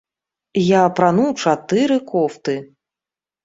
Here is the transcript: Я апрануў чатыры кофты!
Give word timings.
Я 0.59 0.79
апрануў 0.85 1.29
чатыры 1.45 2.01
кофты! 2.11 2.59